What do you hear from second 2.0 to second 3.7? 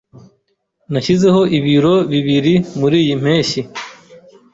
bibiri muriyi mpeshyi.